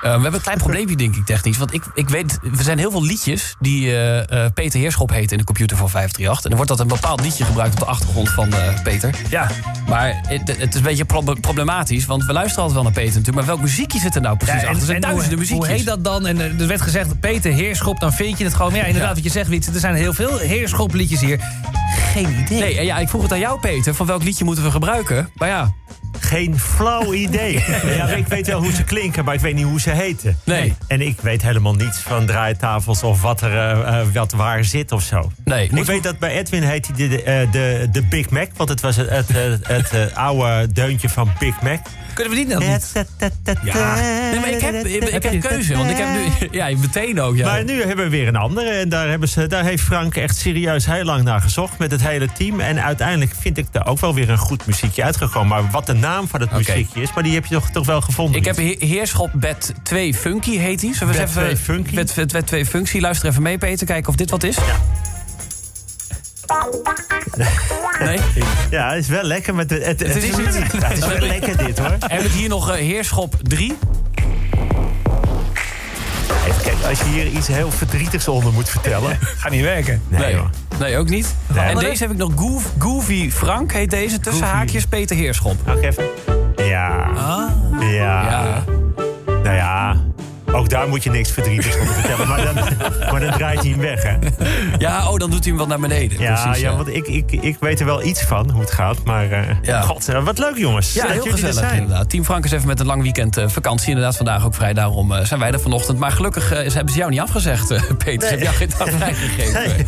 we 0.00 0.08
hebben 0.08 0.34
een 0.34 0.40
klein 0.40 0.58
probleempje, 0.58 0.96
denk 0.96 1.16
ik, 1.16 1.24
technisch. 1.26 1.56
Want 1.56 1.74
ik, 1.74 1.82
ik 1.94 2.08
weet, 2.08 2.38
er 2.58 2.64
zijn 2.64 2.78
heel 2.78 2.90
veel 2.90 3.02
liedjes 3.04 3.56
die 3.60 3.86
eh, 3.86 4.44
eh, 4.44 4.52
Peter 4.52 4.80
Heerschop 4.80 5.10
heet 5.10 5.32
in 5.32 5.38
de 5.38 5.44
computer 5.44 5.76
van 5.76 5.90
538. 5.90 6.44
En 6.44 6.48
dan 6.50 6.58
wordt 6.58 6.70
dat 6.70 6.80
een 6.80 7.00
bepaald 7.00 7.20
liedje 7.20 7.44
gebruikt 7.44 7.72
op 7.74 7.80
de 7.80 7.86
achtergrond 7.86 8.28
van 8.30 8.52
eh, 8.52 8.82
Peter. 8.82 9.14
Ja. 9.30 9.46
Maar 9.88 10.20
het, 10.26 10.56
het 10.58 10.68
is 10.68 10.74
een 10.74 10.82
beetje 10.82 11.04
proble- 11.04 11.40
problematisch, 11.40 12.06
want 12.06 12.24
we 12.24 12.32
luisteren 12.32 12.62
altijd 12.62 12.82
wel 12.82 12.92
naar 12.92 13.02
Peter 13.02 13.18
natuurlijk. 13.18 13.36
Maar 13.36 13.46
welk 13.46 13.60
muziekje 13.60 13.98
zit 13.98 14.14
er 14.14 14.20
nou 14.20 14.36
precies 14.36 14.54
achter? 14.62 14.78
Er 14.80 14.86
zijn 14.86 15.00
duizenden 15.00 15.38
hoe, 15.38 15.46
hoe 15.48 15.56
muziekjes. 15.56 15.76
heet 15.76 15.86
dat 15.86 16.04
dan? 16.04 16.26
En 16.26 16.40
eh, 16.40 16.60
er 16.60 16.66
werd 16.66 16.80
gezegd, 16.82 17.20
Peter 17.20 17.52
Heerschop, 17.52 18.00
dan 18.00 18.12
vind 18.12 18.38
je 18.38 18.44
het 18.44 18.54
gewoon. 18.54 18.70
Maar 18.70 18.80
ja, 18.80 18.86
inderdaad, 18.86 19.14
wat 19.14 19.24
je 19.24 19.30
zegt, 19.30 19.48
Wietse, 19.48 19.72
er 19.72 19.80
zijn 19.80 19.94
heel 19.94 20.12
veel 20.12 20.38
Heerschopliedjes 20.38 21.20
hier. 21.20 21.40
Geen 22.12 22.38
idee. 22.40 22.60
Nee, 22.60 22.78
en 22.78 22.84
ja, 22.84 22.98
ik 22.98 23.08
vroeg 23.08 23.22
het 23.22 23.32
aan 23.32 23.38
jou, 23.38 23.60
Peter. 23.60 23.94
Van 23.94 24.06
welk 24.06 24.22
liedje 24.22 24.44
moeten 24.44 24.64
we 24.64 24.70
gebruiken? 24.70 25.30
Maar 25.34 25.48
ja, 25.48 25.72
Geen 26.20 26.58
flauw 26.58 27.12
idee. 27.12 27.64
ja, 27.96 28.06
ik 28.06 28.26
weet 28.26 28.46
wel 28.46 28.62
hoe 28.62 28.72
ze 28.72 28.84
klinken, 28.84 29.24
maar 29.24 29.34
ik 29.34 29.40
weet 29.40 29.54
niet 29.54 29.64
hoe 29.64 29.80
ze 29.80 29.90
heten. 29.90 30.38
Nee. 30.44 30.74
En 30.86 31.00
ik 31.00 31.20
weet 31.20 31.42
helemaal 31.42 31.74
niets 31.74 31.98
van 31.98 32.26
draaitafels 32.26 33.02
of 33.02 33.22
wat 33.22 33.40
er 33.40 33.52
eh, 33.52 34.00
eh, 34.00 34.06
wat 34.12 34.32
waar 34.32 34.64
zit 34.64 34.92
of 34.92 35.02
zo. 35.02 35.32
nee. 35.44 35.68
Ik 35.74 35.84
weet 35.84 36.02
dat 36.02 36.18
bij 36.18 36.30
Edwin 36.30 36.62
heet 36.62 36.86
hij 36.86 36.96
de, 36.96 37.08
de, 37.08 37.22
eh, 37.22 37.52
de, 37.52 37.88
de 37.92 38.02
Big 38.02 38.30
Mac, 38.30 38.48
want 38.56 38.68
het 38.68 38.80
was 38.80 38.96
het, 38.96 39.08
het, 39.08 39.28
het, 39.62 39.90
het, 39.90 40.14
oude 40.14 40.72
deuntje 40.72 41.08
van 41.08 41.32
Big 41.38 41.62
Mac. 41.62 41.80
Kunnen 42.14 42.36
we 42.36 42.44
die 42.44 42.58
dan 42.58 42.70
niet? 42.70 42.92
Ja. 43.64 43.94
Nee, 44.30 44.40
maar 44.40 44.48
ik 44.48 44.60
heb, 44.60 44.74
ik, 44.74 45.04
ik 45.04 45.22
heb 45.22 45.40
keuze, 45.40 45.76
want 45.76 45.90
ik 45.90 45.96
heb 45.96 46.08
nu... 46.08 46.48
Ja, 46.58 46.68
meteen 46.78 47.20
ook, 47.20 47.36
ja. 47.36 47.46
Maar 47.46 47.64
nu 47.64 47.82
hebben 47.82 48.04
we 48.04 48.10
weer 48.10 48.28
een 48.28 48.36
andere. 48.36 48.70
En 48.70 48.88
daar, 48.88 49.08
hebben 49.08 49.28
ze, 49.28 49.46
daar 49.46 49.64
heeft 49.64 49.82
Frank 49.82 50.16
echt 50.16 50.36
serieus 50.36 50.86
heel 50.86 51.04
lang 51.04 51.24
naar 51.24 51.40
gezocht 51.40 51.78
met 51.78 51.90
het 51.90 52.02
hele 52.02 52.28
team. 52.32 52.60
En 52.60 52.82
uiteindelijk 52.82 53.32
vind 53.40 53.58
ik 53.58 53.66
er 53.72 53.86
ook 53.86 54.00
wel 54.00 54.14
weer 54.14 54.30
een 54.30 54.38
goed 54.38 54.66
muziekje 54.66 55.04
uitgekomen. 55.04 55.48
Maar 55.48 55.70
wat 55.70 55.86
de 55.86 55.94
naam 56.08 56.28
van 56.28 56.40
het 56.40 56.48
Oké. 56.48 56.58
muziekje 56.58 57.02
is, 57.02 57.12
maar 57.14 57.22
die 57.22 57.34
heb 57.34 57.46
je 57.46 57.54
toch, 57.54 57.70
toch 57.70 57.86
wel 57.86 58.00
gevonden. 58.00 58.36
Ik 58.40 58.44
heb 58.44 58.56
He- 58.56 58.76
Heerschop 58.78 59.30
Bed 59.34 59.74
2 59.82 60.14
Funky, 60.14 60.56
heet 60.58 60.80
die. 60.80 60.94
Zullen 60.94 61.12
we 61.14 61.18
Bed 61.20 61.28
even... 61.28 61.42
2 61.42 61.56
Funky? 61.56 61.94
Bed, 61.94 62.12
Bed, 62.14 62.32
Bed 62.32 62.46
2 62.46 62.66
Funky. 62.66 63.00
Luister 63.00 63.28
even 63.28 63.42
mee, 63.42 63.58
Peter. 63.58 63.86
Kijken 63.86 64.08
of 64.08 64.16
dit 64.16 64.30
wat 64.30 64.42
is. 64.42 64.56
Nee? 67.98 68.18
Ja, 68.70 68.90
het 68.92 69.02
is 69.02 69.08
wel 69.08 69.22
lekker. 69.22 69.54
Met 69.54 69.70
het, 69.70 69.84
het, 69.84 70.00
het, 70.00 70.16
is 70.16 70.24
is, 70.24 70.36
een- 70.36 70.42
ja, 70.80 70.86
het 70.88 70.98
is 70.98 71.06
wel 71.06 71.18
lekker 71.34 71.56
dit 71.56 71.78
hoor. 71.78 71.96
Hebben 71.98 72.30
we 72.30 72.36
hier 72.36 72.48
nog 72.48 72.68
eh, 72.70 72.74
Heerschop 72.74 73.34
3? 73.42 73.76
Als 76.88 76.98
je 76.98 77.04
hier 77.04 77.26
iets 77.26 77.46
heel 77.46 77.70
verdrietigs 77.70 78.28
onder 78.28 78.52
moet 78.52 78.68
vertellen. 78.68 79.18
Gaat 79.20 79.50
niet 79.50 79.62
werken. 79.62 80.02
Nee, 80.08 80.36
hoor. 80.36 80.50
Nee, 80.78 80.96
ook 80.96 81.08
niet. 81.08 81.34
Nee. 81.46 81.64
en 81.64 81.78
deze 81.78 82.02
heb 82.02 82.12
ik 82.12 82.18
nog 82.18 82.32
Goof, 82.36 82.72
Goofy 82.78 83.30
Frank, 83.30 83.72
heet 83.72 83.90
deze. 83.90 84.20
Tussen 84.20 84.42
Goofy. 84.42 84.56
haakjes 84.56 84.86
Peter 84.86 85.16
Heerschop. 85.16 85.56
Ook 85.68 85.82
even. 85.82 86.04
Ja. 86.56 87.10
Ja. 87.80 87.80
Ja. 87.80 88.64
Nou 89.26 89.54
ja. 89.56 89.96
Ook 90.52 90.68
daar 90.68 90.88
moet 90.88 91.02
je 91.04 91.10
niks 91.10 91.30
verdrietigs 91.30 91.76
onder 91.78 91.94
vertellen. 91.94 92.28
Maar 92.28 92.42
dan, 92.44 92.54
maar 93.12 93.20
dan 93.20 93.30
draait 93.32 93.60
hij 93.60 93.70
hem 93.70 93.80
weg, 93.80 94.02
hè? 94.02 94.16
Ja, 94.78 95.10
oh, 95.10 95.16
dan 95.18 95.30
doet 95.30 95.38
hij 95.44 95.48
hem 95.48 95.56
wat 95.56 95.68
naar 95.68 95.78
beneden. 95.80 96.20
Ja, 96.20 96.42
Precies, 96.42 96.62
ja 96.62 96.76
want 96.76 96.88
ik, 96.88 97.06
ik, 97.06 97.32
ik 97.32 97.56
weet 97.60 97.80
er 97.80 97.86
wel 97.86 98.02
iets 98.04 98.22
van 98.22 98.50
hoe 98.50 98.60
het 98.60 98.70
gaat. 98.70 99.04
Maar 99.04 99.30
eh, 99.30 99.40
Ja. 99.62 99.80
god, 99.80 100.08
eh, 100.08 100.24
wat 100.24 100.38
leuk 100.38 100.56
jongens. 100.56 100.92
Ja, 100.92 101.02
dat 101.02 101.12
heel 101.12 101.24
er 101.24 101.30
gezellig 101.30 101.54
zijn. 101.54 101.80
inderdaad. 101.80 102.10
Team 102.10 102.24
Frank 102.24 102.44
is 102.44 102.50
even 102.52 102.66
met 102.66 102.80
een 102.80 102.86
lang 102.86 103.02
weekend 103.02 103.36
eh, 103.36 103.48
vakantie. 103.48 103.88
Inderdaad, 103.88 104.16
vandaag 104.16 104.44
ook 104.44 104.54
vrij. 104.54 104.72
Daarom 104.72 105.12
zijn 105.22 105.40
wij 105.40 105.50
er 105.52 105.60
vanochtend. 105.60 105.98
Maar 105.98 106.10
gelukkig 106.12 106.48
hebben 106.50 106.92
ze 106.92 106.98
jou 106.98 107.10
niet 107.10 107.20
afgezegd, 107.20 107.66
Peter. 107.98 108.20
Ze 108.22 108.26
hebben 108.28 108.44
jou 108.46 108.56
geen 108.56 108.70
dag 108.78 108.88
vrijgegeven. 108.98 109.52
Nee. 109.52 109.84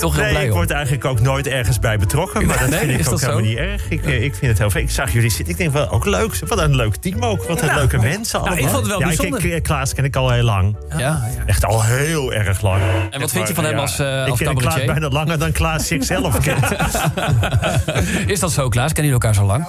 Toch 0.00 0.14
heel 0.14 0.22
Nee, 0.22 0.30
blij 0.32 0.44
ik 0.44 0.50
om. 0.50 0.56
word 0.56 0.70
eigenlijk 0.70 1.04
ook 1.04 1.20
nooit 1.20 1.46
ergens 1.46 1.78
bij 1.78 1.98
betrokken. 1.98 2.46
Maar 2.46 2.58
dat 2.58 2.68
Nee, 2.68 2.78
vind 2.78 2.90
ik 2.90 2.98
ook 2.98 3.04
dat 3.10 3.20
helemaal 3.20 3.42
zo? 3.42 3.48
niet 3.48 3.58
erg. 3.58 3.82
Ik, 3.88 4.04
ik 4.04 4.34
vind 4.34 4.46
het 4.50 4.58
heel 4.58 4.70
fijn. 4.70 4.84
Ik 4.84 4.90
zag 4.90 5.12
jullie 5.12 5.30
zitten. 5.30 5.48
Ik 5.52 5.56
denk 5.56 5.72
wel, 5.72 5.90
ook 5.90 6.04
leuk. 6.04 6.38
Wat 6.46 6.58
een 6.58 6.76
leuk 6.76 6.96
team 6.96 7.22
ook. 7.24 7.44
Wat 7.44 7.62
een 7.62 7.74
leuke 7.74 7.98
mensen 7.98 8.40
allemaal. 8.40 8.58
ik 8.58 8.64
vond 8.64 8.76
het 8.76 8.86
wel 8.86 8.98
ja, 9.00 9.06
bijzonder. 9.06 9.44
Ik, 9.44 9.62
Klaas 9.62 9.94
ken 10.10 10.22
ik 10.22 10.28
al 10.28 10.30
heel 10.30 10.44
lang. 10.44 10.76
Ja, 10.90 10.98
ja. 10.98 11.22
Echt 11.46 11.64
al 11.64 11.82
heel 11.82 12.32
erg 12.32 12.60
lang. 12.60 12.82
En 13.10 13.20
wat 13.20 13.30
vind 13.30 13.48
je 13.48 13.54
van 13.54 13.64
hem 13.64 13.78
als, 13.78 13.98
eh, 13.98 14.22
Ik 14.22 14.30
als 14.30 14.38
ken 14.38 14.56
Klaas 14.56 14.84
bijna 14.84 15.08
langer 15.08 15.38
dan 15.38 15.52
Klaas 15.52 15.86
zichzelf 15.86 16.38
kent. 16.38 16.64
Is 18.32 18.40
dat 18.40 18.52
zo, 18.52 18.68
Klaas? 18.68 18.92
Kennen 18.92 19.12
jullie 19.12 19.12
elkaar 19.12 19.34
zo 19.34 19.44
lang? 19.44 19.66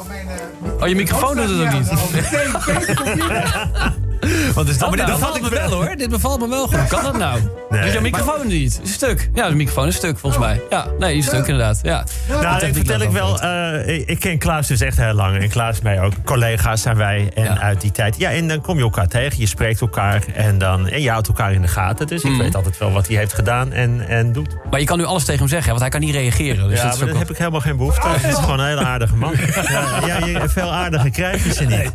Oh, 0.80 0.88
je 0.88 0.96
microfoon 0.96 1.36
doet 1.36 1.50
het 1.50 1.60
ook 1.60 1.74
niet. 1.74 1.92
Wat 4.54 4.68
is 4.68 4.78
dat 4.78 4.88
Maar 4.90 4.98
dit 4.98 5.08
nou? 5.08 5.20
bevalt 5.20 5.42
me 5.42 5.50
wel 5.50 5.70
hoor. 5.72 5.96
Dit 5.98 6.10
bevalt 6.10 6.40
me 6.40 6.48
wel 6.50 6.68
goed. 6.68 6.76
Hoe 6.78 6.88
kan 6.88 7.04
dat 7.04 7.18
nou? 7.18 7.40
Nee. 7.70 7.82
Doet 7.82 7.92
jouw 7.92 8.02
microfoon 8.02 8.48
niet? 8.48 8.80
Is 8.84 8.94
stuk. 8.94 9.30
Ja, 9.34 9.50
de 9.50 9.56
microfoon 9.56 9.88
is 9.88 9.96
stuk 9.96 10.18
volgens 10.18 10.44
mij. 10.44 10.62
Ja, 10.70 10.88
nee, 11.00 11.18
is 11.18 11.26
stuk 11.26 11.48
inderdaad. 11.48 11.80
Ja. 11.84 12.04
Nou, 12.30 12.42
Dat 12.44 12.62
ik 12.62 12.74
vertel 12.76 13.00
ik 13.02 13.10
wel. 13.10 13.42
eh, 13.42 14.08
ik, 14.10 14.20
ken 14.20 14.38
Klaas 14.38 14.68
dus 14.68 14.82
echt 14.82 14.98
heel 14.98 15.14
lang. 15.14 15.38
En 15.42 15.50
Klaas 15.50 15.82
mij 15.82 16.02
ook. 16.02 16.14
Collega's 16.24 16.82
zijn 16.82 16.98
wij. 16.98 17.32
En 17.34 17.44
Ja. 17.44 17.60
uit 17.60 17.82
die 17.82 17.92
tijd. 17.92 18.18
Ja, 18.18 18.32
en 18.32 18.48
dan 18.48 18.62
kom 18.62 18.78
je 18.78 18.84
elkaar 18.84 19.08
tegen. 19.08 19.40
Je 19.40 19.46
spreekt 19.48 19.82
elkaar. 19.82 20.24
En, 20.34 20.58
dan, 20.58 20.88
en 20.88 21.02
je 21.02 21.10
houdt 21.10 21.28
elkaar 21.28 21.54
in 21.54 21.62
de 21.62 21.68
gaten. 21.68 22.08
Dus 22.08 22.24
ik 22.24 22.32
Mhm. 22.32 22.40
weet 22.42 22.56
altijd 22.56 22.78
wel 22.78 22.92
wat 22.92 23.08
hij 23.08 23.18
heeft 23.18 23.34
gedaan 23.34 23.72
en, 23.72 24.08
en 24.08 24.32
doet. 24.32 24.56
Maar 24.72 24.80
je 24.80 24.86
kan 24.86 24.98
nu 24.98 25.04
alles 25.06 25.24
tegen 25.24 25.40
hem 25.40 25.50
zeggen, 25.50 25.68
want 25.70 25.82
hij 25.82 25.90
kan 25.90 26.00
niet 26.00 26.14
reageren. 26.16 26.70
Dus 26.70 26.80
ja, 26.82 26.90
dat 26.90 26.98
maar 27.00 27.08
daar 27.08 27.18
heb 27.18 27.30
ik 27.30 27.38
helemaal 27.38 27.60
geen 27.60 27.78
behoefte 27.78 28.02
aan. 28.02 28.14
Het 28.20 28.32
is 28.32 28.36
gewoon 28.44 28.60
een 28.60 28.68
hele 28.68 28.84
aardige 28.86 29.16
man. 29.16 29.34
Ja, 29.70 30.08
ja, 30.08 30.26
je, 30.26 30.42
veel 30.50 30.72
aardiger 30.74 31.10
krijg 31.10 31.44
je 31.44 31.54
ze 31.54 31.64
niet. 31.66 31.92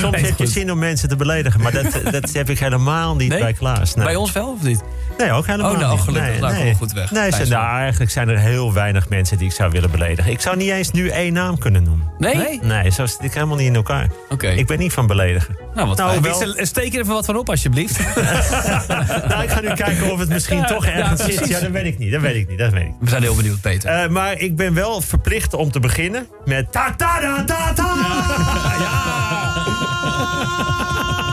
Soms 0.00 0.20
heb 0.20 0.38
je 0.38 0.46
zin 0.46 0.72
om 0.72 0.78
mensen 0.78 1.08
te 1.08 1.16
beledigen. 1.16 1.60
Maar 1.72 1.82
dat, 1.82 2.12
dat 2.22 2.32
heb 2.32 2.50
ik 2.50 2.58
helemaal 2.58 3.16
niet 3.16 3.28
Nee? 3.28 3.38
bij 3.40 3.52
Klaas. 3.52 3.94
Nee. 3.94 4.04
Bij 4.04 4.14
ons 4.16 4.32
wel 4.32 4.48
of 4.50 4.62
niet? 4.62 4.82
Nee, 5.18 5.32
ook 5.32 5.46
helemaal 5.46 5.72
Oh, 5.72 5.78
nou, 5.78 5.92
niet. 5.92 6.00
gelukkig. 6.00 6.30
Nee, 6.30 6.40
Nou, 6.40 6.54
nee. 6.54 6.74
goed 6.74 6.92
weg. 6.92 7.10
Nee, 7.10 7.30
ze- 7.32 7.46
zo. 7.46 7.54
nou, 7.54 7.76
eigenlijk 7.78 8.10
zijn 8.10 8.28
er 8.28 8.38
heel 8.38 8.72
weinig 8.72 9.08
mensen 9.08 9.38
die 9.38 9.46
ik 9.46 9.52
zou 9.52 9.70
willen 9.70 9.90
beledigen. 9.90 10.32
Ik 10.32 10.40
zou 10.40 10.56
niet 10.56 10.70
eens 10.70 10.90
nu 10.90 11.08
één 11.08 11.32
naam 11.32 11.58
kunnen 11.58 11.82
noemen. 11.82 12.08
Nee? 12.18 12.60
Nee? 12.62 12.90
Zo 12.90 13.06
zit 13.06 13.18
ik 13.22 13.34
helemaal 13.34 13.56
niet 13.56 13.66
in 13.66 13.74
elkaar. 13.74 14.08
Oké. 14.28 14.48
Ik 14.48 14.66
ben 14.66 14.78
niet 14.78 14.92
van 14.92 15.06
beledigen. 15.06 15.56
Nou, 15.74 15.88
wat 15.88 15.96
Nou, 15.96 16.20
wel- 16.20 16.54
Steek 16.56 16.94
er 16.94 17.00
even 17.00 17.12
wat 17.12 17.24
van 17.24 17.36
op 17.36 17.48
alsjeblieft. 17.50 17.98
nou, 19.28 19.42
ik 19.42 19.50
ga 19.50 19.60
nu 19.60 19.72
kijken 19.72 20.12
of 20.12 20.18
het 20.18 20.28
misschien 20.28 20.66
toch 20.66 20.86
ergens 20.86 21.20
ja, 21.20 21.26
zit. 21.32 21.48
Ja, 21.48 21.60
dat 21.60 21.70
weet 21.70 21.84
ik 21.84 21.98
niet. 21.98 22.12
Dat 22.12 22.20
weet 22.20 22.34
ik 22.34 22.48
niet. 22.48 22.58
Dat 22.58 22.72
weet 22.72 22.82
ik. 22.82 22.86
niet. 22.88 22.96
We 23.00 23.08
zijn 23.08 23.22
heel 23.22 23.34
benieuwd, 23.34 23.60
Peter. 23.60 23.90
Eh, 23.90 24.08
maar 24.08 24.38
ik 24.38 24.56
ben 24.56 24.74
wel 24.74 25.00
verplicht 25.00 25.54
om 25.54 25.70
te 25.70 25.80
beginnen 25.80 26.26
met 26.44 26.72
ta 26.72 26.94
ta 26.96 27.18
ta 27.20 27.44
ta 27.44 27.72
ta. 27.72 27.88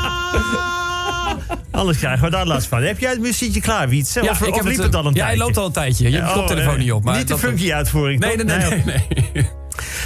Anders 1.71 1.97
krijgen 1.97 2.23
we 2.23 2.29
daar 2.29 2.45
last 2.45 2.67
van. 2.67 2.81
Heb 2.83 2.99
jij 2.99 3.09
het 3.09 3.19
muziekje 3.19 3.61
klaar, 3.61 3.89
Wietse? 3.89 4.23
Ja, 4.23 4.29
of 4.31 4.41
ik 4.41 4.47
of 4.49 4.55
heb 4.55 4.65
liep 4.65 4.75
het, 4.75 4.85
het 4.85 4.95
al 4.95 5.05
een 5.05 5.13
Ja, 5.13 5.25
hij 5.25 5.35
tijdje? 5.37 5.43
loopt 5.43 5.57
al 5.57 5.65
een 5.65 5.71
tijdje. 5.71 6.09
Je 6.09 6.15
hebt 6.17 6.27
Oh, 6.29 6.33
koptelefoon 6.35 6.73
eh, 6.73 6.79
niet 6.79 6.91
op. 6.91 7.03
Maar 7.03 7.17
niet 7.17 7.27
de 7.27 7.37
funky 7.37 7.73
uitvoering, 7.73 8.19
Nee, 8.19 8.37
toch? 8.37 8.45
nee, 8.45 8.57
nee, 8.69 8.83
nee. 8.85 9.29
nee. 9.33 9.49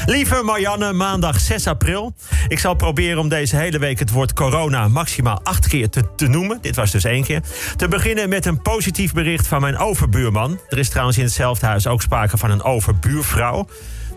Lieve 0.06 0.42
Marianne, 0.44 0.94
maandag 0.94 1.40
6 1.40 1.68
april. 1.68 2.14
Ik 2.48 2.59
zal 2.59 2.74
proberen 2.76 3.20
om 3.20 3.30
deze 3.30 3.56
hele 3.56 3.80
week 3.80 4.00
het 4.00 4.12
woord 4.12 4.34
corona 4.34 4.88
maximaal 4.88 5.40
acht 5.44 5.68
keer 5.68 5.90
te, 5.90 6.04
te 6.16 6.28
noemen. 6.28 6.58
Dit 6.62 6.76
was 6.76 6.92
dus 6.92 7.03
één 7.03 7.24
keer. 7.24 7.42
Te 7.76 7.88
beginnen 7.88 8.30
met 8.30 8.46
een 8.46 8.62
positief 8.62 9.14
bericht 9.14 9.48
van 9.48 9.62
mijn 9.62 9.78
overbuurman. 9.78 10.59
Er 10.70 10.78
is 10.78 10.90
trouwens 10.90 11.18
in 11.18 11.24
hetzelfde 11.24 11.66
huis 11.66 11.88
ook 11.88 12.02
sprake 12.02 12.38
van 12.38 12.52
een 12.52 12.64
overbuurvrouw. 12.64 13.68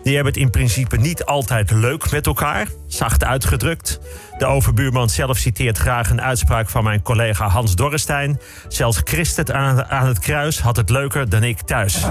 Die 0.03 0.15
hebben 0.15 0.33
het 0.33 0.41
in 0.41 0.49
principe 0.49 0.97
niet 0.97 1.25
altijd 1.25 1.71
leuk 1.71 2.11
met 2.11 2.25
elkaar. 2.25 2.67
Zacht 2.87 3.23
uitgedrukt. 3.23 3.99
De 4.37 4.45
overbuurman 4.45 5.09
zelf 5.09 5.37
citeert 5.37 5.77
graag 5.77 6.09
een 6.09 6.21
uitspraak 6.21 6.69
van 6.69 6.83
mijn 6.83 7.01
collega 7.01 7.47
Hans 7.47 7.75
Dorrestein. 7.75 8.39
Zelfs 8.67 9.01
Christet 9.03 9.51
aan, 9.51 10.07
het 10.07 10.19
kruis 10.19 10.59
had 10.59 10.75
het 10.75 10.89
leuker 10.89 11.29
dan 11.29 11.43
ik 11.43 11.61
thuis. 11.61 11.97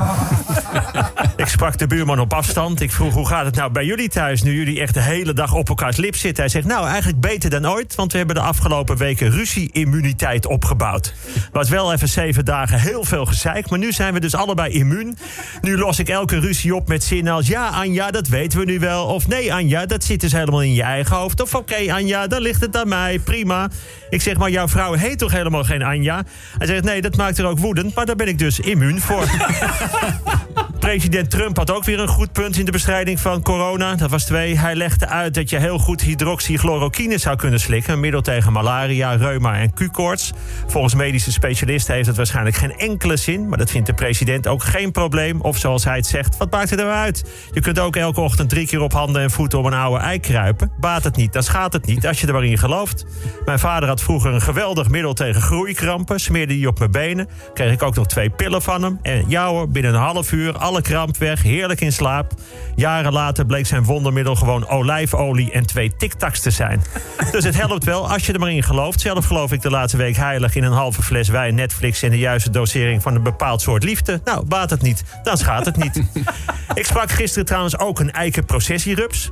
Ik 1.37 1.47
sprak 1.47 1.79
de 1.79 1.87
buurman 1.87 2.21
op 2.21 2.33
afstand. 2.33 2.81
Ik 2.81 2.93
vroeg 2.93 3.15
hoe 3.15 3.27
gaat 3.27 3.45
het 3.45 3.55
nou 3.55 3.73
bij 3.73 3.85
jullie 3.85 4.09
thuis 4.09 4.43
nu 4.43 4.57
jullie 4.57 4.81
echt 4.81 4.95
de 4.95 5.01
hele 5.01 5.33
dag 5.33 5.53
op 5.53 5.69
elkaars 5.69 5.97
lip 5.97 6.17
zitten. 6.17 6.43
Hij 6.43 6.53
zegt 6.53 6.67
nou 6.67 6.87
eigenlijk 6.87 7.21
beter 7.21 7.51
dan 7.51 7.69
ooit, 7.69 7.95
want 7.95 8.12
we 8.12 8.19
hebben 8.19 8.37
de 8.37 8.43
afgelopen 8.43 8.97
weken 8.97 9.31
ruzie-immuniteit 9.31 10.47
opgebouwd. 10.47 11.15
Was 11.53 11.69
wel 11.69 11.93
even 11.93 12.09
zeven 12.09 12.45
dagen 12.45 12.81
heel 12.81 13.05
veel 13.05 13.25
gezeik, 13.25 13.71
maar 13.71 13.79
nu 13.79 13.93
zijn 13.93 14.15
we 14.15 14.21
dus 14.21 14.35
allebei 14.35 14.73
immuun. 14.73 15.17
Nu 15.61 15.79
los 15.79 15.99
ik 15.99 16.09
elke 16.09 16.39
ruzie 16.39 16.75
op 16.75 16.89
met 16.89 17.05
zinnen 17.05 17.33
als 17.33 17.47
ja 17.47 17.69
Anja, 17.69 18.11
dat 18.11 18.29
weten 18.29 18.59
we 18.59 18.65
nu 18.65 18.79
wel. 18.79 19.06
Of 19.06 19.29
nee 19.29 19.55
Anja, 19.55 19.87
dat 19.87 20.05
zit 20.05 20.21
dus 20.21 20.33
helemaal 20.33 20.62
in 20.62 20.75
je 20.75 20.83
eigen 20.83 21.17
hoofd. 21.17 21.43
Of 21.43 21.55
oké 21.55 21.93
Anja, 22.14 22.26
dan 22.26 22.41
ligt 22.41 22.60
het 22.60 22.76
aan 22.76 22.88
mij, 22.88 23.19
prima. 23.19 23.69
Ik 24.10 24.22
zeg 24.22 24.36
maar 24.36 24.50
jouw 24.50 24.69
vrouw 24.69 24.92
heet 24.92 25.19
toch 25.19 25.32
helemaal 25.32 25.64
geen 25.64 25.82
Anja? 25.82 26.25
Hij 26.58 26.66
zegt 26.66 26.84
nee, 26.84 27.00
dat 27.00 27.16
maakt 27.16 27.38
er 27.38 27.46
ook 27.46 27.58
woedend, 27.58 27.94
maar 27.94 28.06
daar 28.06 28.16
ben 28.16 28.28
ik 28.28 28.38
dus 28.38 28.61
immuun 28.61 29.00
voor. 29.00 29.25
President 30.84 31.31
Trump 31.31 31.56
had 31.56 31.70
ook 31.70 31.84
weer 31.84 32.00
een 32.00 32.08
goed 32.08 32.32
punt 32.32 32.58
in 32.58 32.64
de 32.64 32.70
bestrijding 32.70 33.20
van 33.20 33.42
corona. 33.42 33.94
Dat 33.94 34.10
was 34.10 34.25
twee. 34.25 34.58
Hij 34.58 34.75
legde 34.75 35.06
uit 35.06 35.34
dat 35.34 35.50
je 35.50 35.58
heel 35.58 35.78
goed 35.78 36.00
hydroxychloroquine 36.00 37.19
zou 37.19 37.36
kunnen 37.36 37.60
slikken. 37.60 37.92
Een 37.92 38.00
middel 38.00 38.20
tegen 38.20 38.52
malaria, 38.52 39.12
reuma 39.12 39.54
en 39.54 39.72
Q-koorts. 39.75 40.32
Volgens 40.66 40.94
medische 40.94 41.32
specialisten 41.32 41.94
heeft 41.94 42.06
het 42.06 42.16
waarschijnlijk 42.16 42.56
geen 42.56 42.76
enkele 42.76 43.16
zin. 43.16 43.48
Maar 43.48 43.58
dat 43.58 43.70
vindt 43.70 43.86
de 43.86 43.94
president 43.94 44.46
ook 44.46 44.62
geen 44.62 44.92
probleem. 44.92 45.40
Of 45.40 45.58
zoals 45.58 45.84
hij 45.84 45.96
het 45.96 46.06
zegt, 46.06 46.36
wat 46.36 46.50
maakt 46.50 46.70
het 46.70 46.78
nou 46.78 46.90
uit? 46.90 47.25
Je 47.52 47.60
kunt 47.60 47.78
ook 47.78 47.96
elke 47.96 48.20
ochtend 48.20 48.48
drie 48.48 48.66
keer 48.66 48.81
op 48.81 48.92
handen 48.92 49.22
en 49.22 49.31
voeten 49.31 49.58
op 49.58 49.64
een 49.64 49.75
oude 49.75 50.04
ei 50.04 50.20
kruipen. 50.20 50.72
Baat 50.81 51.04
het 51.04 51.16
niet, 51.16 51.32
dan 51.32 51.42
schaadt 51.42 51.72
het 51.72 51.86
niet 51.86 52.06
als 52.06 52.20
je 52.20 52.26
er 52.26 52.32
maar 52.32 52.44
in 52.44 52.58
gelooft. 52.58 53.04
Mijn 53.44 53.58
vader 53.58 53.88
had 53.88 54.02
vroeger 54.02 54.32
een 54.32 54.42
geweldig 54.42 54.88
middel 54.88 55.12
tegen 55.12 55.42
groeikrampen. 55.42 56.20
Smeerde 56.20 56.54
die 56.54 56.69
op 56.69 56.78
mijn 56.78 56.90
benen. 56.90 57.28
Kreeg 57.54 57.72
ik 57.72 57.82
ook 57.82 57.94
nog 57.94 58.06
twee 58.06 58.31
pillen 58.31 58.62
van 58.62 58.82
hem. 58.82 58.98
En 59.02 59.34
hoor, 59.34 59.69
binnen 59.69 59.94
een 59.94 60.00
half 60.00 60.32
uur, 60.32 60.56
alle 60.75 60.82
kramp 60.82 61.17
weg, 61.17 61.43
heerlijk 61.43 61.81
in 61.81 61.93
slaap. 61.93 62.32
Jaren 62.75 63.12
later 63.12 63.47
bleek 63.47 63.67
zijn 63.67 63.85
wondermiddel 63.85 64.35
gewoon 64.35 64.69
olijfolie 64.69 65.53
en 65.53 65.67
twee 65.67 65.93
tic-tacs 65.97 66.41
te 66.41 66.50
zijn. 66.50 66.82
Dus 67.32 67.44
het 67.44 67.56
helpt 67.56 67.85
wel 67.85 68.11
als 68.11 68.26
je 68.26 68.32
er 68.32 68.38
maar 68.38 68.53
in 68.53 68.62
gelooft. 68.62 69.00
Zelf 69.00 69.26
geloof 69.26 69.53
ik 69.53 69.62
de 69.62 69.71
laatste 69.71 69.97
week 69.97 70.17
heilig 70.17 70.55
in 70.55 70.65
een 70.65 70.73
halve 70.73 71.03
fles 71.03 71.29
wijn, 71.29 71.55
Netflix 71.55 72.03
en 72.03 72.11
de 72.11 72.19
juiste 72.19 72.50
dosering 72.50 73.03
van 73.03 73.15
een 73.15 73.23
bepaald 73.23 73.61
soort 73.61 73.85
liefde. 73.85 74.21
Nou, 74.25 74.44
baat 74.47 74.71
het 74.71 74.82
niet, 74.82 75.05
dan 75.23 75.37
schaadt 75.37 75.67
het 75.67 75.76
niet. 75.76 76.03
ik 76.75 76.87
sprak 76.87 77.11
gisteren 77.11 77.47
trouwens 77.47 77.79
ook 77.79 78.00
een 78.00 78.12
eikenprocessierups. 78.12 79.31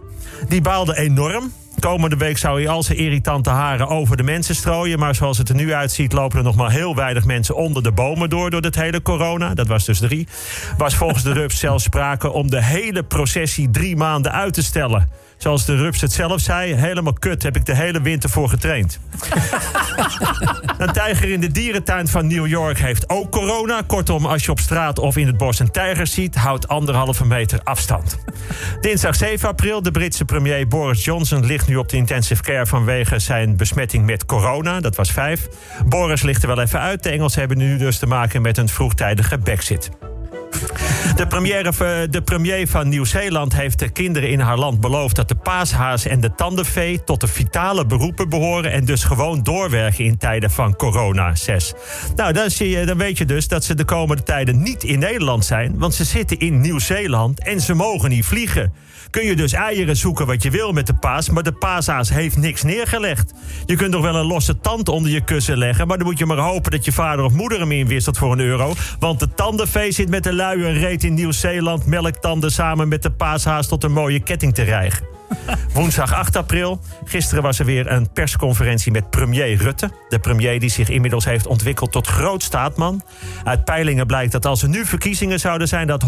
Die 0.48 0.60
baalde 0.60 0.96
enorm. 0.96 1.52
Komende 1.82 2.16
week 2.16 2.38
zou 2.38 2.62
hij 2.62 2.68
al 2.68 2.82
zijn 2.82 2.98
irritante 2.98 3.50
haren 3.50 3.88
over 3.88 4.16
de 4.16 4.22
mensen 4.22 4.54
strooien. 4.54 4.98
Maar 4.98 5.14
zoals 5.14 5.38
het 5.38 5.48
er 5.48 5.54
nu 5.54 5.72
uitziet, 5.72 6.12
lopen 6.12 6.38
er 6.38 6.44
nog 6.44 6.56
maar 6.56 6.70
heel 6.70 6.94
weinig 6.94 7.24
mensen 7.24 7.54
onder 7.54 7.82
de 7.82 7.92
bomen 7.92 8.30
door. 8.30 8.50
door 8.50 8.60
dit 8.60 8.74
hele 8.74 9.02
corona. 9.02 9.54
Dat 9.54 9.66
was 9.66 9.84
dus 9.84 9.98
drie. 9.98 10.28
Was 10.76 10.94
volgens 10.94 11.22
de 11.22 11.32
Rups 11.32 11.58
zelfs 11.58 11.84
sprake 11.84 12.30
om 12.30 12.50
de 12.50 12.62
hele 12.62 13.02
processie 13.02 13.70
drie 13.70 13.96
maanden 13.96 14.32
uit 14.32 14.54
te 14.54 14.62
stellen. 14.62 15.08
Zoals 15.42 15.64
de 15.64 15.76
Rups 15.76 16.00
het 16.00 16.12
zelf 16.12 16.40
zei, 16.40 16.74
helemaal 16.74 17.12
kut, 17.12 17.42
heb 17.42 17.56
ik 17.56 17.66
de 17.66 17.74
hele 17.74 18.00
winter 18.00 18.30
voor 18.30 18.48
getraind. 18.48 18.98
een 20.78 20.92
tijger 20.92 21.30
in 21.30 21.40
de 21.40 21.50
dierentuin 21.50 22.08
van 22.08 22.26
New 22.26 22.46
York 22.46 22.78
heeft 22.78 23.08
ook 23.08 23.30
corona. 23.30 23.82
Kortom, 23.86 24.26
als 24.26 24.44
je 24.44 24.50
op 24.50 24.60
straat 24.60 24.98
of 24.98 25.16
in 25.16 25.26
het 25.26 25.36
bos 25.36 25.58
een 25.58 25.70
tijger 25.70 26.06
ziet, 26.06 26.34
houd 26.34 26.68
anderhalve 26.68 27.26
meter 27.26 27.60
afstand. 27.62 28.18
Dinsdag 28.80 29.14
7 29.14 29.48
april, 29.48 29.82
de 29.82 29.90
Britse 29.90 30.24
premier 30.24 30.68
Boris 30.68 31.04
Johnson 31.04 31.46
ligt 31.46 31.68
nu 31.68 31.76
op 31.76 31.88
de 31.88 31.96
intensive 31.96 32.42
care 32.42 32.66
vanwege 32.66 33.18
zijn 33.18 33.56
besmetting 33.56 34.06
met 34.06 34.26
corona. 34.26 34.80
Dat 34.80 34.96
was 34.96 35.12
vijf. 35.12 35.48
Boris 35.86 36.22
ligt 36.22 36.42
er 36.42 36.48
wel 36.48 36.60
even 36.60 36.80
uit. 36.80 37.02
De 37.02 37.10
Engelsen 37.10 37.38
hebben 37.38 37.58
nu 37.58 37.78
dus 37.78 37.98
te 37.98 38.06
maken 38.06 38.42
met 38.42 38.58
een 38.58 38.68
vroegtijdige 38.68 39.38
brexit. 39.38 39.90
De 41.16 41.26
premier, 41.26 41.62
de 42.10 42.22
premier 42.24 42.68
van 42.68 42.88
Nieuw-Zeeland 42.88 43.56
heeft 43.56 43.78
de 43.78 43.88
kinderen 43.88 44.28
in 44.28 44.40
haar 44.40 44.58
land 44.58 44.80
beloofd 44.80 45.16
dat 45.16 45.28
de 45.28 45.34
paashaas 45.34 46.06
en 46.06 46.20
de 46.20 46.34
tandenvee 46.34 47.04
tot 47.04 47.20
de 47.20 47.26
vitale 47.26 47.86
beroepen 47.86 48.28
behoren 48.28 48.72
en 48.72 48.84
dus 48.84 49.04
gewoon 49.04 49.42
doorwerken 49.42 50.04
in 50.04 50.18
tijden 50.18 50.50
van 50.50 50.76
corona 50.76 51.34
6. 51.34 51.72
Nou, 52.16 52.32
dan, 52.32 52.50
zie 52.50 52.68
je, 52.68 52.86
dan 52.86 52.98
weet 52.98 53.18
je 53.18 53.24
dus 53.24 53.48
dat 53.48 53.64
ze 53.64 53.74
de 53.74 53.84
komende 53.84 54.22
tijden 54.22 54.62
niet 54.62 54.84
in 54.84 54.98
Nederland 54.98 55.44
zijn, 55.44 55.78
want 55.78 55.94
ze 55.94 56.04
zitten 56.04 56.38
in 56.38 56.60
Nieuw-Zeeland 56.60 57.44
en 57.44 57.60
ze 57.60 57.74
mogen 57.74 58.10
niet 58.10 58.24
vliegen 58.24 58.72
kun 59.12 59.24
je 59.24 59.36
dus 59.36 59.52
eieren 59.52 59.96
zoeken 59.96 60.26
wat 60.26 60.42
je 60.42 60.50
wil 60.50 60.72
met 60.72 60.86
de 60.86 60.94
paas. 60.94 61.28
Maar 61.28 61.42
de 61.42 61.52
paashaas 61.52 62.10
heeft 62.10 62.36
niks 62.36 62.62
neergelegd. 62.62 63.32
Je 63.66 63.76
kunt 63.76 63.90
nog 63.90 64.02
wel 64.02 64.14
een 64.14 64.26
losse 64.26 64.60
tand 64.60 64.88
onder 64.88 65.10
je 65.10 65.24
kussen 65.24 65.58
leggen. 65.58 65.86
Maar 65.86 65.98
dan 65.98 66.06
moet 66.06 66.18
je 66.18 66.26
maar 66.26 66.36
hopen 66.36 66.70
dat 66.70 66.84
je 66.84 66.92
vader 66.92 67.24
of 67.24 67.32
moeder 67.32 67.58
hem 67.58 67.72
inwisselt 67.72 68.18
voor 68.18 68.32
een 68.32 68.40
euro. 68.40 68.74
Want 68.98 69.20
de 69.20 69.34
tandenvee 69.34 69.92
zit 69.92 70.08
met 70.08 70.24
de 70.24 70.32
luie 70.32 70.78
in 71.00 71.14
Nieuw-Zeeland 71.14 71.86
melktanden 71.86 72.50
samen 72.50 72.88
met 72.88 73.02
de 73.02 73.10
paashaas 73.10 73.68
tot 73.68 73.84
een 73.84 73.92
mooie 73.92 74.20
ketting 74.20 74.54
te 74.54 74.62
rijgen. 74.62 75.06
Woensdag 75.74 76.12
8 76.12 76.36
april. 76.36 76.80
Gisteren 77.04 77.42
was 77.42 77.58
er 77.58 77.64
weer 77.64 77.90
een 77.90 78.12
persconferentie 78.12 78.92
met 78.92 79.10
premier 79.10 79.56
Rutte. 79.56 79.90
De 80.08 80.18
premier 80.18 80.60
die 80.60 80.70
zich 80.70 80.88
inmiddels 80.88 81.24
heeft 81.24 81.46
ontwikkeld 81.46 81.92
tot 81.92 82.06
groot 82.06 82.42
staatman. 82.42 83.02
Uit 83.44 83.64
peilingen 83.64 84.06
blijkt 84.06 84.32
dat 84.32 84.46
als 84.46 84.62
er 84.62 84.68
nu 84.68 84.84
verkiezingen 84.84 85.40
zouden 85.40 85.68
zijn... 85.68 85.86
dat 85.86 86.04
125% 86.04 86.06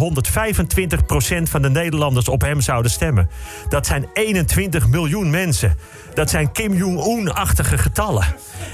van 1.43 1.63
de 1.63 1.71
Nederlanders 1.71 2.29
op 2.29 2.41
hem 2.41 2.61
zouden 2.61 2.91
stemmen. 2.91 3.31
Dat 3.69 3.87
zijn 3.87 4.07
21 4.13 4.89
miljoen 4.89 5.31
mensen. 5.31 5.79
Dat 6.15 6.31
zijn 6.31 6.53
Kim 6.53 6.75
Jong-un-achtige 6.75 7.79
getallen. 7.79 8.25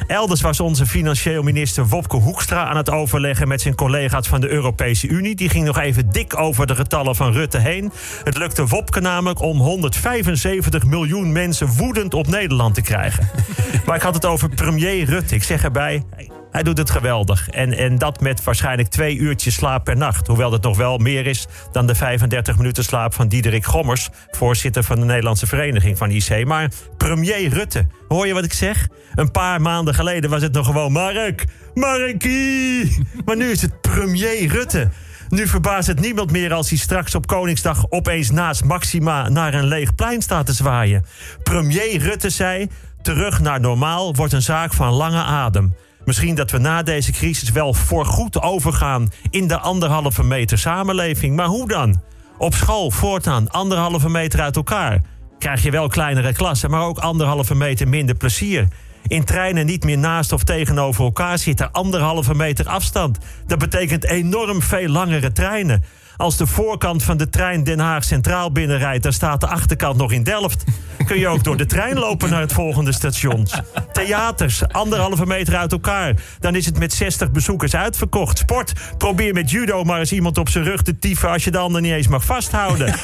Elders 0.06 0.41
was 0.41 0.61
onze 0.61 0.87
financieel 0.87 1.43
minister 1.43 1.88
Wopke 1.88 2.17
Hoekstra 2.17 2.64
aan 2.64 2.76
het 2.76 2.91
overleggen 2.91 3.49
met 3.49 3.61
zijn 3.61 3.75
collega's 3.75 4.29
van 4.29 4.41
de 4.41 4.49
Europese 4.49 5.08
Unie. 5.08 5.35
Die 5.35 5.49
ging 5.49 5.64
nog 5.64 5.79
even 5.79 6.11
dik 6.11 6.38
over 6.38 6.67
de 6.67 6.75
getallen 6.75 7.17
van 7.17 7.32
Rutte 7.32 7.58
heen. 7.58 7.93
Het 8.25 8.37
lukte 8.37 8.67
Wopke 8.67 9.00
namelijk 9.00 9.41
om 9.41 9.58
175 9.58 10.40
miljoen 10.87 11.33
mensen 11.33 11.67
woedend 11.67 12.15
op 12.15 12.27
Nederland 12.27 12.75
te 12.75 12.83
krijgen. 12.83 13.29
Maar 13.87 13.97
ik 13.97 14.03
had 14.03 14.15
het 14.15 14.27
over 14.27 14.49
premier 14.49 15.05
Rutte. 15.05 15.35
Ik 15.35 15.43
zeg 15.43 15.63
erbij, 15.65 16.03
hij 16.51 16.63
doet 16.63 16.79
het 16.79 16.91
geweldig. 16.91 17.49
En, 17.49 17.73
en 17.73 17.99
dat 17.99 18.21
met 18.21 18.45
waarschijnlijk 18.45 18.89
twee 18.89 19.17
uurtjes 19.17 19.55
slaap 19.55 19.85
per 19.85 19.97
nacht. 19.97 20.27
Hoewel 20.27 20.51
dat 20.51 20.63
nog 20.63 20.77
wel 20.77 20.99
meer 20.99 21.27
is 21.27 21.47
dan 21.73 21.87
de 21.87 21.95
35 21.95 22.57
minuten 22.57 22.85
slaap 22.85 23.15
van 23.15 23.29
Diederik 23.29 23.65
Gommers, 23.65 24.09
voorzitter 24.31 24.85
van 24.85 25.01
de 25.01 25.07
Nederlandse 25.07 25.47
Vereniging 25.47 25.99
van 25.99 26.11
IC. 26.11 26.47
Maar 26.47 26.71
premier 26.97 27.49
Rutte, 27.49 27.87
hoor 28.09 28.27
je 28.27 28.35
wat 28.35 28.45
ik 28.45 28.53
zeg? 28.53 28.89
Een 29.15 29.31
paar 29.31 29.61
maanden 29.61 29.95
geleden 29.95 30.31
was 30.31 30.43
het 30.43 30.53
nog 30.53 30.67
gewoon 30.67 30.93
Mark, 30.93 31.45
Markie. 31.75 33.07
Maar 33.25 33.37
nu 33.37 33.51
is 33.51 33.63
het 33.63 33.81
premier 33.81 34.47
Rutte. 34.47 34.91
Nu 35.31 35.47
verbaast 35.47 35.87
het 35.87 36.00
niemand 36.00 36.31
meer 36.31 36.53
als 36.53 36.69
hij 36.69 36.79
straks 36.79 37.15
op 37.15 37.27
Koningsdag 37.27 37.87
opeens 37.88 38.31
naast 38.31 38.65
Maxima 38.65 39.29
naar 39.29 39.55
een 39.55 39.67
leeg 39.67 39.94
plein 39.94 40.23
staat 40.23 40.47
te 40.47 40.53
zwaaien. 40.53 41.05
Premier 41.43 41.99
Rutte 41.99 42.31
zei: 42.31 42.69
terug 43.03 43.41
naar 43.41 43.61
normaal 43.61 44.15
wordt 44.15 44.32
een 44.32 44.43
zaak 44.43 44.73
van 44.73 44.93
lange 44.93 45.23
adem. 45.23 45.75
Misschien 46.05 46.35
dat 46.35 46.50
we 46.50 46.59
na 46.59 46.82
deze 46.82 47.12
crisis 47.12 47.50
wel 47.50 47.75
voorgoed 47.75 48.43
overgaan 48.43 49.12
in 49.31 49.49
de 49.49 49.59
anderhalve 49.59 50.23
meter 50.23 50.59
samenleving. 50.59 51.37
Maar 51.37 51.47
hoe 51.47 51.69
dan? 51.69 52.03
Op 52.38 52.55
school 52.55 52.91
voortaan 52.91 53.50
anderhalve 53.50 54.09
meter 54.09 54.41
uit 54.41 54.56
elkaar. 54.56 55.00
Krijg 55.38 55.62
je 55.62 55.71
wel 55.71 55.88
kleinere 55.88 56.32
klassen, 56.32 56.71
maar 56.71 56.82
ook 56.82 56.99
anderhalve 56.99 57.55
meter 57.55 57.88
minder 57.88 58.15
plezier. 58.15 58.69
In 59.06 59.25
treinen 59.25 59.67
niet 59.67 59.85
meer 59.85 59.99
naast 59.99 60.32
of 60.32 60.44
tegenover 60.44 61.05
elkaar 61.05 61.38
zitten, 61.38 61.73
anderhalve 61.73 62.35
meter 62.35 62.69
afstand. 62.69 63.19
Dat 63.47 63.58
betekent 63.58 64.05
enorm 64.05 64.62
veel 64.62 64.88
langere 64.88 65.32
treinen. 65.32 65.85
Als 66.20 66.37
de 66.37 66.46
voorkant 66.46 67.02
van 67.02 67.17
de 67.17 67.28
trein 67.28 67.64
Den 67.64 67.78
Haag 67.78 68.05
Centraal 68.05 68.52
binnenrijdt, 68.52 69.02
dan 69.02 69.12
staat 69.12 69.40
de 69.40 69.46
achterkant 69.46 69.96
nog 69.96 70.12
in 70.12 70.22
Delft. 70.22 70.64
Kun 71.06 71.19
je 71.19 71.28
ook 71.28 71.44
door 71.44 71.56
de 71.56 71.67
trein 71.67 71.99
lopen 71.99 72.31
naar 72.31 72.40
het 72.40 72.52
volgende 72.52 72.93
station. 72.93 73.46
Theaters, 73.93 74.69
anderhalve 74.69 75.26
meter 75.26 75.56
uit 75.56 75.72
elkaar. 75.72 76.14
Dan 76.38 76.55
is 76.55 76.67
het 76.67 76.78
met 76.78 76.93
60 76.93 77.31
bezoekers 77.31 77.75
uitverkocht. 77.75 78.38
Sport, 78.38 78.72
probeer 78.99 79.34
met 79.34 79.50
judo 79.50 79.84
maar 79.84 79.99
eens 79.99 80.12
iemand 80.12 80.38
op 80.38 80.49
zijn 80.49 80.64
rug 80.64 80.82
te 80.82 80.99
tieven 80.99 81.31
als 81.31 81.44
je 81.44 81.50
de 81.50 81.58
ander 81.58 81.81
niet 81.81 81.93
eens 81.93 82.08
mag 82.08 82.25
vasthouden. 82.25 82.94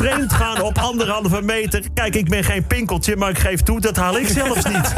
Vreemd 0.00 0.32
gaan 0.32 0.62
op 0.62 0.78
anderhalve 0.78 1.42
meter. 1.42 1.82
Kijk, 1.94 2.14
ik 2.14 2.28
ben 2.28 2.44
geen 2.44 2.66
pinkeltje, 2.66 3.16
maar 3.16 3.30
ik 3.30 3.38
geef 3.38 3.60
toe, 3.60 3.80
dat 3.80 3.96
haal 3.96 4.18
ik 4.18 4.28
zelfs 4.28 4.64
niet. 4.64 4.94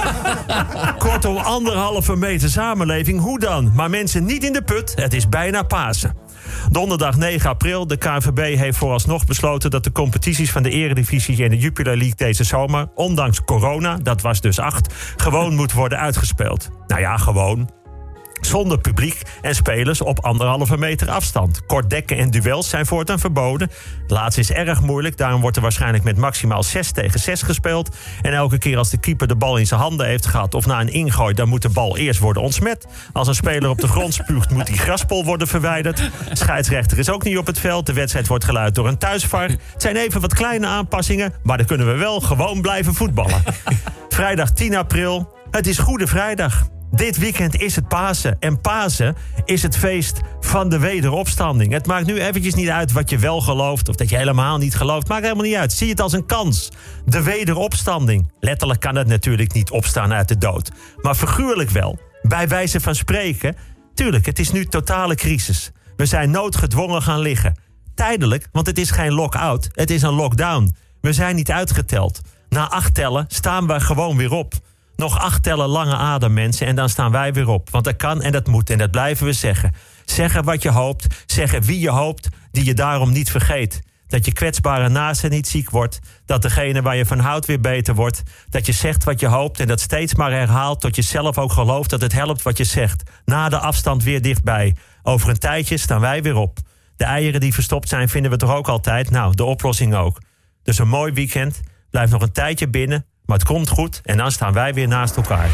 Kortom, 0.99 1.37
anderhalve 1.37 2.17
meter 2.17 2.49
samenleving, 2.49 3.21
hoe 3.21 3.39
dan? 3.39 3.73
Maar 3.75 3.91
mensen 3.91 4.25
niet 4.25 4.45
in 4.45 4.53
de 4.53 4.63
put, 4.63 4.93
het 4.97 5.15
is 5.15 5.29
bijna 5.29 5.63
Pasen. 5.63 6.24
Donderdag 6.71 7.17
9 7.17 7.51
april. 7.51 7.87
De 7.87 7.97
KNVB 7.97 8.57
heeft 8.57 8.79
vooralsnog 8.79 9.27
besloten 9.27 9.71
dat 9.71 9.85
de 9.85 9.93
competities 9.93 10.51
van 10.51 10.63
de 10.63 10.71
Eredivisie 10.71 11.45
en 11.45 11.51
de 11.51 11.59
Jupiler 11.59 11.97
League 11.97 12.17
deze 12.17 12.45
zomer, 12.45 12.89
ondanks 12.95 13.45
corona, 13.45 13.97
dat 13.97 14.21
was 14.21 14.41
dus 14.41 14.59
acht, 14.59 14.95
gewoon 15.17 15.55
moet 15.55 15.73
worden 15.73 15.99
uitgespeeld. 15.99 16.71
Nou 16.87 17.01
ja, 17.01 17.17
gewoon 17.17 17.71
zonder 18.41 18.79
publiek 18.79 19.23
en 19.43 19.55
spelers 19.55 20.01
op 20.01 20.25
anderhalve 20.25 20.79
meter 20.79 21.11
afstand. 21.11 21.67
Kortdekken 21.67 22.17
en 22.19 22.31
duels 22.31 22.69
zijn 22.69 22.87
voortaan 22.87 23.19
verboden. 23.19 23.71
Het 24.03 24.11
laatste 24.11 24.41
is 24.41 24.51
erg 24.51 24.81
moeilijk, 24.81 25.17
daarom 25.17 25.41
wordt 25.41 25.57
er 25.57 25.63
waarschijnlijk 25.63 26.05
met 26.05 26.17
maximaal 26.17 26.63
6 26.63 26.91
tegen 26.91 27.21
6 27.21 27.43
gespeeld. 27.43 27.97
En 28.23 28.33
elke 28.33 28.59
keer 28.59 28.79
als 28.79 28.91
de 28.91 28.99
keeper 28.99 29.29
de 29.29 29.37
bal 29.37 29.57
in 29.57 29.67
zijn 29.67 29.81
handen 29.81 30.07
heeft 30.07 30.27
gehad 30.27 30.55
of 30.55 30.67
na 30.67 30.81
een 30.81 30.93
ingooi, 30.93 31.35
dan 31.35 31.49
moet 31.49 31.63
de 31.63 31.69
bal 31.69 31.97
eerst 31.97 32.21
worden 32.21 32.43
ontsmet. 32.43 32.87
Als 33.13 33.29
een 33.29 33.35
speler 33.35 33.71
op 33.71 33.81
de 33.81 33.89
grond 33.89 34.15
spuugt, 34.15 34.51
moet 34.51 34.67
die 34.67 34.79
graspol 34.79 35.25
worden 35.25 35.49
verwijderd. 35.49 36.11
Scheidsrechter 36.33 36.99
is 36.99 37.11
ook 37.11 37.25
niet 37.25 37.39
op 37.39 37.47
het 37.47 37.59
veld. 37.59 37.87
De 37.87 37.93
wedstrijd 37.93 38.27
wordt 38.27 38.45
geluid 38.45 38.75
door 38.75 38.89
een 38.89 38.99
thuisvar. 38.99 39.49
Het 39.49 39.61
zijn 39.77 39.97
even 39.97 40.21
wat 40.21 40.35
kleine 40.35 40.67
aanpassingen, 40.67 41.33
maar 41.43 41.57
dan 41.57 41.67
kunnen 41.67 41.87
we 41.87 41.97
wel 41.97 42.21
gewoon 42.21 42.61
blijven 42.61 42.95
voetballen. 42.95 43.43
Vrijdag 44.09 44.51
10 44.51 44.77
april. 44.77 45.33
Het 45.51 45.67
is 45.67 45.79
Goede 45.79 46.07
Vrijdag. 46.07 46.74
Dit 46.95 47.19
weekend 47.19 47.61
is 47.61 47.77
het 47.77 47.89
Pasen. 47.89 48.37
En 48.41 48.61
Pasen 48.61 49.17
is 49.45 49.63
het 49.63 49.77
feest 49.77 50.21
van 50.41 50.69
de 50.69 50.79
wederopstanding. 50.79 51.73
Het 51.73 51.87
maakt 51.87 52.07
nu 52.07 52.21
eventjes 52.21 52.55
niet 52.55 52.69
uit 52.69 52.93
wat 52.93 53.11
je 53.11 53.19
wel 53.19 53.41
gelooft... 53.41 53.89
of 53.89 53.97
dat 53.97 54.09
je 54.09 54.17
helemaal 54.17 54.59
niet 54.59 54.75
gelooft. 54.75 55.09
Maakt 55.09 55.23
helemaal 55.23 55.45
niet 55.45 55.55
uit. 55.55 55.73
Zie 55.73 55.91
het 55.91 56.01
als 56.01 56.13
een 56.13 56.27
kans. 56.27 56.71
De 57.05 57.23
wederopstanding. 57.23 58.33
Letterlijk 58.41 58.81
kan 58.81 58.97
het 58.97 59.07
natuurlijk 59.07 59.53
niet 59.53 59.71
opstaan 59.71 60.13
uit 60.13 60.29
de 60.29 60.39
dood. 60.39 60.71
Maar 61.03 61.15
figuurlijk 61.15 61.71
wel. 61.71 61.99
Bij 62.23 62.49
wijze 62.49 62.81
van 62.81 62.95
spreken. 62.95 63.57
Tuurlijk, 63.95 64.27
het 64.27 64.39
is 64.39 64.53
nu 64.53 64.65
totale 64.65 65.15
crisis. 65.15 65.71
We 65.97 66.07
zijn 66.07 66.31
noodgedwongen 66.31 67.03
gaan 67.03 67.21
liggen. 67.21 67.59
Tijdelijk, 67.95 68.49
want 68.53 68.67
het 68.67 68.79
is 68.79 68.91
geen 68.91 69.13
lock-out. 69.13 69.69
Het 69.73 69.91
is 69.91 70.03
een 70.03 70.15
lockdown. 70.15 70.75
We 71.01 71.13
zijn 71.13 71.37
niet 71.37 71.51
uitgeteld. 71.51 72.21
Na 72.49 72.69
acht 72.69 72.95
tellen 72.95 73.25
staan 73.29 73.67
we 73.67 73.81
gewoon 73.81 74.17
weer 74.17 74.33
op. 74.33 74.55
Nog 74.97 75.19
acht 75.19 75.43
tellen 75.43 75.69
lange 75.69 75.97
adem, 75.97 76.33
mensen, 76.33 76.67
en 76.67 76.77
dan 76.77 76.89
staan 76.89 77.11
wij 77.11 77.33
weer 77.33 77.49
op. 77.49 77.71
Want 77.71 77.85
dat 77.85 77.97
kan 77.97 78.23
en 78.23 78.33
dat 78.33 78.47
moet 78.47 78.71
en 78.71 78.79
dat 78.79 78.91
blijven 78.91 79.27
we 79.27 79.33
zeggen. 79.33 79.75
Zeggen 80.05 80.45
wat 80.45 80.63
je 80.63 80.71
hoopt, 80.71 81.07
zeggen 81.27 81.63
wie 81.63 81.81
je 81.81 81.91
hoopt, 81.91 82.29
die 82.51 82.65
je 82.65 82.75
daarom 82.75 83.13
niet 83.13 83.31
vergeet. 83.31 83.83
Dat 84.07 84.25
je 84.25 84.33
kwetsbare 84.33 84.89
naasten 84.89 85.31
niet 85.31 85.49
ziek 85.49 85.71
wordt. 85.71 85.99
Dat 86.27 86.43
degene 86.43 86.83
waar 86.83 86.97
je 86.97 87.07
van 87.07 87.19
houdt 87.19 87.47
weer 87.47 87.61
beter 87.61 87.95
wordt. 87.95 88.23
Dat 88.49 88.67
je 88.67 88.73
zegt 88.73 89.05
wat 89.05 89.21
je 89.21 89.27
hoopt 89.27 89.61
en 89.61 89.67
dat 89.67 89.81
steeds 89.81 90.15
maar 90.15 90.31
herhaalt 90.33 90.81
tot 90.81 90.97
je 90.97 91.03
zelf 91.03 91.39
ook 91.39 91.53
gelooft 91.53 91.91
dat 91.91 92.01
het 92.01 92.13
helpt 92.13 92.43
wat 92.43 92.59
je 92.59 92.65
zegt. 92.65 93.03
Na 93.25 93.49
de 93.49 93.59
afstand 93.59 94.03
weer 94.03 94.23
dichtbij. 94.23 94.77
Over 95.03 95.29
een 95.29 95.39
tijdje 95.39 95.77
staan 95.77 96.01
wij 96.01 96.23
weer 96.23 96.37
op. 96.37 96.59
De 96.97 97.05
eieren 97.05 97.41
die 97.41 97.55
verstopt 97.55 97.89
zijn 97.89 98.09
vinden 98.09 98.31
we 98.31 98.37
toch 98.37 98.55
ook 98.55 98.69
altijd? 98.69 99.11
Nou, 99.11 99.35
de 99.35 99.45
oplossing 99.45 99.95
ook. 99.95 100.21
Dus 100.63 100.79
een 100.79 100.89
mooi 100.89 101.13
weekend. 101.13 101.61
Blijf 101.91 102.11
nog 102.11 102.23
een 102.23 102.33
tijdje 102.33 102.69
binnen. 102.69 103.07
Maar 103.25 103.39
het 103.39 103.47
komt 103.47 103.69
goed 103.69 104.01
en 104.05 104.17
dan 104.17 104.33
staan 104.33 104.53
wij 104.53 104.75
weer 104.75 104.89
naast 104.89 105.17
elkaar. 105.17 105.51